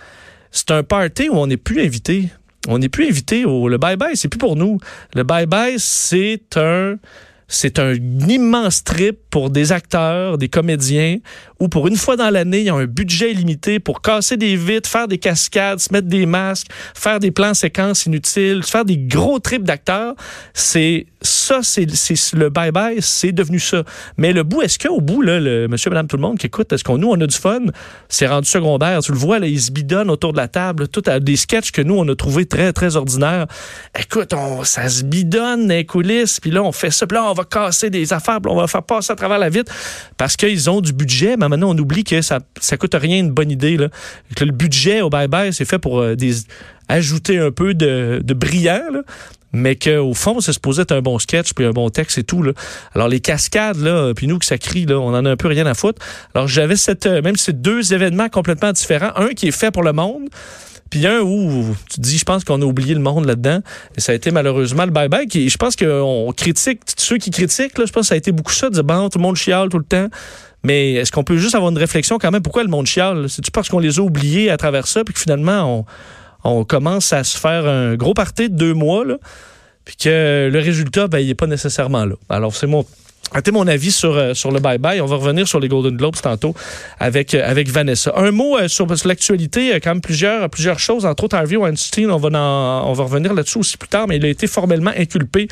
c'est 0.51 0.71
un 0.71 0.83
party 0.83 1.29
où 1.29 1.35
on 1.35 1.47
n'est 1.47 1.57
plus 1.57 1.81
invité. 1.81 2.29
On 2.67 2.77
n'est 2.77 2.89
plus 2.89 3.07
invité 3.07 3.45
au 3.45 3.67
le 3.67 3.77
bye-bye, 3.77 4.15
c'est 4.15 4.27
plus 4.27 4.37
pour 4.37 4.55
nous. 4.55 4.79
Le 5.15 5.23
bye-bye, 5.23 5.75
c'est 5.77 6.57
un 6.57 6.97
c'est 7.53 7.79
un 7.79 7.93
immense 8.29 8.83
trip 8.85 9.30
pour 9.31 9.49
des 9.49 9.71
acteurs, 9.71 10.37
des 10.37 10.49
comédiens, 10.49 11.17
où 11.59 11.69
pour 11.69 11.87
une 11.87 11.95
fois 11.95 12.17
dans 12.17 12.29
l'année, 12.29 12.59
il 12.59 12.65
y 12.65 12.69
a 12.69 12.75
un 12.75 12.85
budget 12.85 13.31
illimité 13.31 13.79
pour 13.79 14.01
casser 14.01 14.37
des 14.37 14.55
vitres, 14.55 14.89
faire 14.89 15.07
des 15.07 15.17
cascades, 15.17 15.79
se 15.79 15.91
mettre 15.91 16.07
des 16.07 16.25
masques, 16.25 16.67
faire 16.93 17.19
des 17.19 17.31
plans 17.31 17.53
séquences 17.53 18.05
inutiles, 18.05 18.63
faire 18.63 18.85
des 18.85 18.97
gros 18.97 19.39
trips 19.39 19.63
d'acteurs. 19.63 20.15
C'est 20.53 21.07
ça, 21.21 21.59
c'est 21.61 21.85
le 21.85 22.49
bye-bye, 22.49 22.99
c'est 22.99 23.31
devenu 23.31 23.59
ça. 23.59 23.83
Mais 24.17 24.33
le 24.33 24.43
bout, 24.43 24.63
est-ce 24.63 24.79
qu'au 24.79 24.99
bout, 25.01 25.21
là, 25.21 25.39
le 25.39 25.67
monsieur, 25.67 25.89
madame, 25.89 26.07
tout 26.07 26.17
le 26.17 26.21
monde 26.21 26.37
qui 26.37 26.47
écoute, 26.47 26.73
est-ce 26.73 26.83
qu'on 26.83 26.97
nous, 26.97 27.09
on 27.09 27.21
a 27.21 27.27
du 27.27 27.37
fun? 27.37 27.61
C'est 28.09 28.27
rendu 28.27 28.49
secondaire. 28.49 28.99
Tu 29.01 29.11
le 29.11 29.17
vois, 29.17 29.39
là, 29.39 29.47
ils 29.47 29.61
se 29.61 29.71
bidonnent 29.71 30.09
autour 30.09 30.33
de 30.33 30.37
la 30.37 30.47
table, 30.47 30.87
tout 30.87 31.03
à 31.05 31.19
des 31.19 31.35
sketchs 31.35 31.71
que 31.71 31.81
nous, 31.81 31.95
on 31.95 32.07
a 32.07 32.15
trouvé 32.15 32.45
très, 32.45 32.73
très 32.73 32.95
ordinaires. 32.95 33.45
Écoute, 33.97 34.33
on, 34.33 34.63
ça 34.63 34.89
se 34.89 35.03
bidonne 35.03 35.67
les 35.69 35.85
coulisses, 35.85 36.39
puis 36.39 36.51
là, 36.51 36.63
on 36.63 36.71
fait 36.71 36.91
ça, 36.91 37.05
puis 37.05 37.15
là, 37.15 37.23
on 37.25 37.33
va 37.33 37.43
casser 37.43 37.89
des 37.89 38.13
affaires, 38.13 38.41
puis 38.41 38.51
on 38.51 38.55
va 38.55 38.67
faire 38.67 38.83
passer 38.83 39.13
à 39.13 39.15
travers 39.21 39.39
la 39.39 39.49
vitre 39.49 39.71
parce 40.17 40.35
qu'ils 40.35 40.69
ont 40.69 40.81
du 40.81 40.93
budget. 40.93 41.37
Mais 41.37 41.47
maintenant, 41.47 41.71
on 41.71 41.77
oublie 41.77 42.03
que 42.03 42.21
ça, 42.21 42.39
ça 42.59 42.77
coûte 42.77 42.95
rien 42.95 43.19
une 43.19 43.31
bonne 43.31 43.51
idée, 43.51 43.77
là. 43.77 43.87
Que 44.35 44.43
le 44.43 44.51
budget 44.51 45.01
au 45.01 45.09
bye-bye, 45.09 45.51
c'est 45.51 45.65
fait 45.65 45.79
pour 45.79 45.99
euh, 45.99 46.15
des, 46.15 46.33
ajouter 46.87 47.39
un 47.39 47.51
peu 47.51 47.73
de, 47.73 48.21
de 48.23 48.33
brillant, 48.33 48.81
mais 49.53 49.75
qu'au 49.75 50.13
fond, 50.13 50.39
c'est 50.39 50.53
supposé 50.53 50.83
être 50.83 50.91
un 50.91 51.01
bon 51.01 51.19
sketch 51.19 51.53
puis 51.53 51.65
un 51.65 51.71
bon 51.71 51.89
texte 51.89 52.17
et 52.17 52.23
tout. 52.23 52.43
Là. 52.43 52.53
Alors, 52.95 53.07
les 53.07 53.19
cascades, 53.19 53.77
là, 53.77 54.13
puis 54.13 54.27
nous, 54.27 54.39
que 54.39 54.45
ça 54.45 54.57
crie, 54.57 54.85
là, 54.85 54.99
on 54.99 55.13
en 55.13 55.25
a 55.25 55.29
un 55.29 55.35
peu 55.35 55.47
rien 55.47 55.65
à 55.65 55.73
foutre. 55.73 56.01
Alors, 56.33 56.47
j'avais 56.47 56.75
cette, 56.75 57.05
euh, 57.05 57.21
même 57.21 57.35
ces 57.35 57.53
deux 57.53 57.93
événements 57.93 58.29
complètement 58.29 58.71
différents. 58.71 59.11
Un 59.15 59.29
qui 59.29 59.47
est 59.47 59.57
fait 59.57 59.71
pour 59.71 59.83
le 59.83 59.93
monde, 59.93 60.29
puis 60.91 61.07
un 61.07 61.21
où 61.21 61.75
tu 61.89 62.01
dis, 62.01 62.17
je 62.17 62.25
pense 62.25 62.43
qu'on 62.43 62.61
a 62.61 62.65
oublié 62.65 62.93
le 62.93 62.99
monde 62.99 63.25
là-dedans. 63.25 63.61
Et 63.97 64.01
ça 64.01 64.11
a 64.11 64.15
été 64.15 64.29
malheureusement 64.29 64.85
le 64.85 64.91
bye-bye. 64.91 65.25
Qui, 65.25 65.49
je 65.49 65.57
pense 65.57 65.75
qu'on 65.77 66.31
critique, 66.35 66.81
ceux 66.97 67.17
qui 67.17 67.31
critiquent, 67.31 67.77
là, 67.77 67.85
je 67.85 67.93
pense 67.93 68.03
que 68.03 68.07
ça 68.09 68.15
a 68.15 68.17
été 68.17 68.33
beaucoup 68.33 68.51
ça, 68.51 68.69
de 68.69 68.73
dire, 68.73 68.83
bon, 68.83 69.09
tout 69.09 69.17
le 69.17 69.23
monde 69.23 69.37
chiale 69.37 69.69
tout 69.69 69.79
le 69.79 69.85
temps. 69.85 70.09
Mais 70.63 70.95
est-ce 70.95 71.11
qu'on 71.11 71.23
peut 71.23 71.37
juste 71.37 71.55
avoir 71.55 71.71
une 71.71 71.77
réflexion 71.77 72.19
quand 72.19 72.29
même? 72.29 72.43
Pourquoi 72.43 72.63
le 72.63 72.69
monde 72.69 72.85
chiale? 72.85 73.29
C'est-tu 73.29 73.51
parce 73.51 73.69
qu'on 73.69 73.79
les 73.79 73.99
a 73.99 74.01
oubliés 74.01 74.51
à 74.51 74.57
travers 74.57 74.85
ça, 74.85 75.03
puis 75.05 75.13
que 75.13 75.19
finalement, 75.19 75.85
on 76.43 76.65
commence 76.65 77.13
à 77.13 77.23
se 77.23 77.37
faire 77.37 77.65
un 77.65 77.95
gros 77.95 78.13
party 78.13 78.49
de 78.49 78.55
deux 78.55 78.73
mois, 78.73 79.05
là, 79.05 79.15
puis 79.85 79.95
que 79.95 80.49
le 80.51 80.59
résultat, 80.59 81.07
ben, 81.07 81.19
il 81.19 81.27
n'est 81.27 81.35
pas 81.35 81.47
nécessairement 81.47 82.05
là? 82.05 82.15
Alors, 82.29 82.53
c'est 82.53 82.67
mon, 82.67 82.85
C'était 83.33 83.51
mon 83.51 83.65
avis 83.65 83.91
sur, 83.91 84.15
euh, 84.15 84.33
sur 84.33 84.51
le 84.51 84.59
bye-bye. 84.59 85.01
On 85.01 85.05
va 85.05 85.15
revenir 85.15 85.47
sur 85.47 85.59
les 85.59 85.69
Golden 85.69 85.95
Globes 85.95 86.17
tantôt 86.21 86.53
avec, 86.99 87.33
euh, 87.33 87.49
avec 87.49 87.69
Vanessa. 87.69 88.11
Un 88.17 88.31
mot 88.31 88.57
euh, 88.57 88.67
sur, 88.67 88.97
sur 88.97 89.07
l'actualité, 89.07 89.79
quand 89.81 89.91
même 89.91 90.01
plusieurs, 90.01 90.49
plusieurs 90.49 90.79
choses, 90.79 91.05
entre 91.05 91.23
autres 91.23 91.37
Harvey 91.37 91.55
Weinstein, 91.55 92.11
on 92.11 92.17
va, 92.17 92.29
on 92.85 92.93
va 92.93 93.03
revenir 93.03 93.33
là-dessus 93.33 93.59
aussi 93.59 93.77
plus 93.77 93.87
tard, 93.87 94.07
mais 94.07 94.17
il 94.17 94.25
a 94.25 94.27
été 94.27 94.47
formellement 94.47 94.91
inculpé 94.95 95.47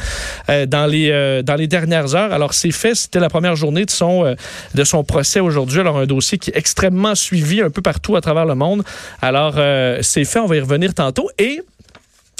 dans, 0.47 0.89
les, 0.89 1.41
dans 1.43 1.55
les 1.55 1.67
dernières 1.67 2.15
heures. 2.15 2.33
Alors 2.33 2.53
c'est 2.53 2.71
fait, 2.71 2.95
c'était 2.95 3.19
la 3.19 3.29
première 3.29 3.55
journée 3.55 3.85
de 3.85 3.91
son, 3.91 4.35
de 4.75 4.83
son 4.83 5.03
procès 5.03 5.39
aujourd'hui. 5.39 5.79
Alors 5.79 5.97
un 5.97 6.05
dossier 6.05 6.37
qui 6.37 6.51
est 6.51 6.57
extrêmement 6.57 7.15
suivi 7.15 7.61
un 7.61 7.69
peu 7.69 7.81
partout 7.81 8.15
à 8.15 8.21
travers 8.21 8.45
le 8.45 8.55
monde. 8.55 8.83
Alors 9.21 9.55
c'est 10.01 10.25
fait, 10.25 10.39
on 10.39 10.47
va 10.47 10.57
y 10.57 10.59
revenir 10.59 10.93
tantôt. 10.93 11.29
Et 11.37 11.61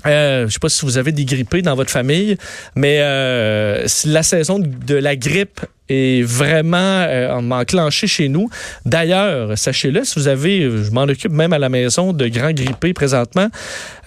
euh, 0.05 0.47
je 0.47 0.53
sais 0.53 0.59
pas 0.59 0.69
si 0.69 0.85
vous 0.85 0.97
avez 0.97 1.11
des 1.11 1.25
grippés 1.25 1.61
dans 1.61 1.75
votre 1.75 1.91
famille, 1.91 2.37
mais 2.75 2.99
euh, 3.01 3.85
la 4.05 4.23
saison 4.23 4.59
de 4.59 4.95
la 4.95 5.15
grippe 5.15 5.61
est 5.89 6.23
vraiment 6.23 6.77
euh, 6.77 7.33
enclenchée 7.51 8.07
chez 8.07 8.29
nous. 8.29 8.49
D'ailleurs, 8.85 9.57
sachez-le, 9.57 10.03
si 10.03 10.19
vous 10.19 10.27
avez, 10.27 10.61
je 10.61 10.91
m'en 10.91 11.03
occupe 11.03 11.31
même 11.31 11.53
à 11.53 11.59
la 11.59 11.69
maison 11.69 12.13
de 12.13 12.27
grands 12.27 12.53
grippés 12.53 12.93
présentement, 12.93 13.49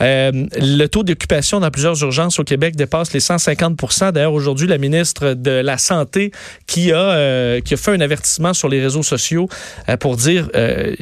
euh, 0.00 0.30
le 0.56 0.86
taux 0.86 1.02
d'occupation 1.02 1.60
dans 1.60 1.70
plusieurs 1.70 2.00
urgences 2.02 2.38
au 2.38 2.44
Québec 2.44 2.76
dépasse 2.76 3.12
les 3.12 3.20
150% 3.20 4.12
D'ailleurs, 4.12 4.32
aujourd'hui, 4.32 4.66
la 4.66 4.78
ministre 4.78 5.34
de 5.34 5.50
la 5.50 5.78
Santé 5.78 6.32
qui 6.66 6.92
a, 6.92 6.96
euh, 6.96 7.60
qui 7.60 7.74
a 7.74 7.76
fait 7.76 7.92
un 7.92 8.00
avertissement 8.00 8.52
sur 8.52 8.68
les 8.68 8.80
réseaux 8.80 9.02
sociaux 9.02 9.48
euh, 9.88 9.96
pour 9.96 10.16
dire 10.16 10.48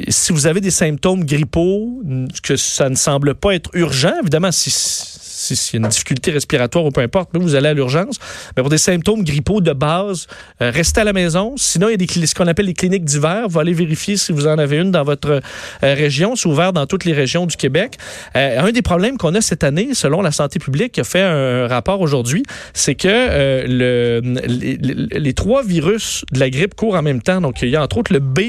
si 0.09 0.33
vous 0.33 0.47
avez 0.47 0.61
des 0.61 0.71
symptômes 0.71 1.25
grippaux, 1.25 2.03
que 2.43 2.57
ça 2.57 2.89
ne 2.89 2.95
semble 2.95 3.35
pas 3.35 3.55
être 3.55 3.71
urgent, 3.75 4.13
évidemment, 4.21 4.53
si 4.53 4.71
s'il 5.57 5.81
y 5.81 5.83
a 5.83 5.87
une 5.87 5.91
difficulté 5.91 6.31
respiratoire 6.31 6.85
ou 6.85 6.91
peu 6.91 7.01
importe, 7.01 7.31
vous 7.35 7.55
allez 7.55 7.69
à 7.69 7.75
l'urgence. 7.75 8.19
Mais 8.57 8.63
pour 8.63 8.71
des 8.71 8.79
symptômes 8.79 9.25
grippaux 9.25 9.61
de 9.61 9.73
base, 9.73 10.27
euh, 10.63 10.71
restez 10.71 11.01
à 11.01 11.05
la 11.05 11.13
maison. 11.13 11.55
Sinon, 11.57 11.89
il 11.89 12.01
y 12.01 12.05
a 12.05 12.27
ce 12.27 12.35
qu'on 12.35 12.47
appelle 12.47 12.67
les 12.67 12.75
cliniques 12.75 13.05
d'hiver. 13.05 13.49
Vous 13.49 13.59
allez 13.59 13.73
vérifier 13.73 14.17
si 14.17 14.33
vous 14.33 14.47
en 14.47 14.59
avez 14.59 14.79
une 14.79 14.91
dans 14.91 15.05
votre 15.05 15.31
euh, 15.31 15.41
région. 15.83 16.37
C'est 16.37 16.49
ouvert 16.49 16.73
dans 16.73 16.87
toutes 16.87 17.05
les 17.05 17.13
régions 17.13 17.47
du 17.47 17.57
Québec. 17.57 17.97
Euh, 18.37 18.61
un 18.61 18.73
des 18.73 18.83
problèmes 18.83 19.17
qu'on 19.17 19.35
a 19.35 19.41
cette 19.41 19.65
année, 19.65 19.95
selon 19.95 20.23
la 20.23 20.33
santé 20.33 20.59
publique, 20.59 20.93
qui 20.93 21.01
a 21.01 21.05
fait 21.05 21.23
un 21.23 21.67
rapport 21.67 22.01
aujourd'hui, 22.01 22.43
c'est 22.75 22.95
que 22.95 23.09
le, 23.67 24.21
les, 24.23 25.35
trois 25.35 25.63
virus 25.63 26.25
de 26.33 26.41
la 26.41 26.51
grippe 26.51 26.75
courent 26.75 26.97
en 26.97 27.03
même 27.03 27.23
temps. 27.23 27.41
Donc, 27.41 27.63
il 27.63 27.69
y 27.69 27.77
a 27.77 27.83
entre 27.83 27.99
autres 27.99 28.13
le 28.13 28.21
B. 28.21 28.39
Je 28.39 28.45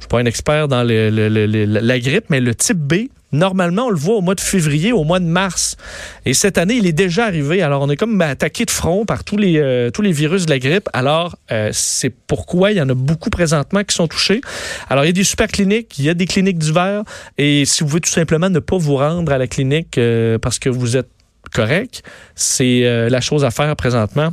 suis 0.00 0.08
pas 0.08 0.18
un 0.18 0.26
expert 0.26 0.68
dans 0.68 0.82
la 0.82 2.00
grippe, 2.00 2.24
mais 2.28 2.40
le 2.40 2.54
type 2.54 2.78
B 2.78 3.08
Normalement, 3.32 3.86
on 3.86 3.90
le 3.90 3.96
voit 3.96 4.16
au 4.16 4.20
mois 4.22 4.34
de 4.34 4.40
février, 4.40 4.92
au 4.92 5.04
mois 5.04 5.20
de 5.20 5.26
mars. 5.26 5.76
Et 6.24 6.32
cette 6.32 6.56
année, 6.56 6.74
il 6.74 6.86
est 6.86 6.92
déjà 6.92 7.26
arrivé. 7.26 7.60
Alors, 7.60 7.82
on 7.82 7.90
est 7.90 7.96
comme 7.96 8.20
attaqué 8.22 8.64
de 8.64 8.70
front 8.70 9.04
par 9.04 9.22
tous 9.22 9.36
les, 9.36 9.58
euh, 9.58 9.90
tous 9.90 10.00
les 10.00 10.12
virus 10.12 10.46
de 10.46 10.50
la 10.50 10.58
grippe. 10.58 10.88
Alors, 10.94 11.36
euh, 11.52 11.68
c'est 11.72 12.08
pourquoi 12.08 12.72
il 12.72 12.78
y 12.78 12.80
en 12.80 12.88
a 12.88 12.94
beaucoup 12.94 13.28
présentement 13.28 13.84
qui 13.84 13.94
sont 13.94 14.08
touchés. 14.08 14.40
Alors, 14.88 15.04
il 15.04 15.08
y 15.08 15.10
a 15.10 15.12
des 15.12 15.24
super 15.24 15.48
cliniques, 15.48 15.98
il 15.98 16.06
y 16.06 16.08
a 16.08 16.14
des 16.14 16.24
cliniques 16.24 16.58
d'hiver. 16.58 17.02
Et 17.36 17.66
si 17.66 17.82
vous 17.82 17.90
voulez 17.90 18.00
tout 18.00 18.10
simplement 18.10 18.48
ne 18.48 18.60
pas 18.60 18.78
vous 18.78 18.96
rendre 18.96 19.30
à 19.30 19.36
la 19.36 19.46
clinique 19.46 19.98
euh, 19.98 20.38
parce 20.38 20.58
que 20.58 20.70
vous 20.70 20.96
êtes 20.96 21.10
correct, 21.52 22.02
c'est 22.34 23.08
la 23.08 23.20
chose 23.22 23.42
à 23.44 23.50
faire 23.50 23.74
présentement. 23.74 24.32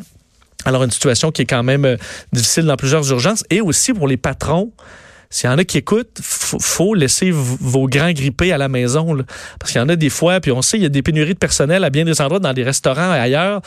Alors, 0.66 0.84
une 0.84 0.92
situation 0.92 1.32
qui 1.32 1.44
est 1.44 1.46
quand 1.46 1.64
même 1.64 1.98
difficile 2.34 2.66
dans 2.66 2.76
plusieurs 2.76 3.10
urgences. 3.10 3.44
Et 3.50 3.62
aussi 3.62 3.94
pour 3.94 4.08
les 4.08 4.18
patrons. 4.18 4.72
S'il 5.36 5.50
y 5.50 5.54
en 5.54 5.58
a 5.58 5.66
qui 5.66 5.80
écoutent, 5.80 6.18
faut, 6.22 6.60
faut 6.62 6.94
laisser 6.94 7.30
vos 7.30 7.90
grands 7.90 8.14
grippés 8.14 8.54
à 8.54 8.58
la 8.58 8.70
maison. 8.70 9.18
Parce 9.60 9.74
qu'il 9.74 9.82
y 9.82 9.84
en 9.84 9.90
a 9.90 9.98
des 9.98 10.10
fois, 10.10 10.40
puis 10.40 10.54
on 10.54 10.62
sait, 10.62 10.78
il 10.78 10.84
y 10.84 10.86
a 10.86 10.90
des 10.90 11.02
pénuries 11.02 11.34
de 11.34 11.40
personnel 11.40 11.84
à 11.84 11.90
bien 11.90 12.06
des 12.06 12.22
endroits, 12.22 12.40
dans 12.40 12.54
des 12.54 12.64
restaurants 12.64 13.14
et 13.14 13.20
ailleurs. 13.20 13.62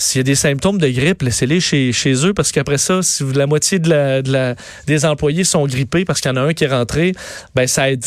S'il 0.00 0.20
y 0.20 0.22
a 0.22 0.22
des 0.22 0.36
symptômes 0.36 0.78
de 0.78 0.88
grippe, 0.88 1.22
laissez-les 1.22 1.58
chez, 1.58 1.92
eux 2.24 2.32
parce 2.32 2.52
qu'après 2.52 2.78
ça, 2.78 3.02
si 3.02 3.24
la 3.34 3.48
moitié 3.48 3.80
des 3.80 5.04
employés 5.04 5.42
sont 5.42 5.66
grippés 5.66 6.04
parce 6.04 6.20
qu'il 6.20 6.30
y 6.30 6.34
en 6.34 6.36
a 6.36 6.42
un 6.42 6.54
qui 6.54 6.62
est 6.62 6.68
rentré, 6.68 7.14
ben 7.56 7.66
ça 7.66 7.90
aide, 7.90 8.04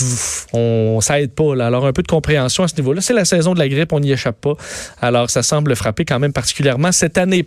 on, 0.53 1.01
ça 1.01 1.19
aide 1.19 1.33
pas. 1.33 1.51
Alors 1.61 1.85
un 1.85 1.91
peu 1.91 2.01
de 2.01 2.07
compréhension 2.07 2.63
à 2.63 2.69
ce 2.69 2.75
niveau-là. 2.77 3.01
C'est 3.01 3.13
la 3.13 3.25
saison 3.25 3.53
de 3.53 3.59
la 3.59 3.67
grippe, 3.67 3.91
on 3.91 3.99
n'y 3.99 4.13
échappe 4.13 4.39
pas. 4.39 4.53
Alors 5.01 5.29
ça 5.29 5.43
semble 5.43 5.75
frapper 5.75 6.05
quand 6.05 6.17
même 6.17 6.31
particulièrement 6.31 6.93
cette 6.93 7.17
année. 7.17 7.39